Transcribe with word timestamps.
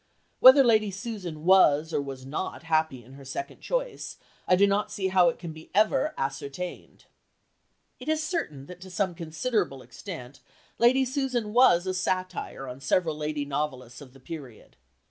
Whether 0.39 0.63
Lady 0.63 0.89
Susan 0.89 1.45
was 1.45 1.93
or 1.93 2.01
was 2.01 2.25
not 2.25 2.63
happy 2.63 3.03
in 3.03 3.13
her 3.13 3.23
second 3.23 3.61
choice, 3.61 4.17
I 4.47 4.55
do 4.55 4.65
not 4.65 4.89
see 4.91 5.09
how 5.09 5.29
it 5.29 5.37
can 5.37 5.55
ever 5.75 6.07
be 6.07 6.13
ascertained...." 6.19 7.05
It 7.99 8.09
is 8.09 8.23
certain 8.23 8.65
that 8.65 8.81
to 8.81 8.89
some 8.89 9.13
considerable 9.13 9.83
extent 9.83 10.39
Lady 10.79 11.05
Susan 11.05 11.53
was 11.53 11.85
a 11.85 11.93
satire 11.93 12.67
on 12.67 12.81
several 12.81 13.15
lady 13.15 13.45
novelists 13.45 14.01
of 14.01 14.13
the 14.13 14.19
period. 14.19 14.75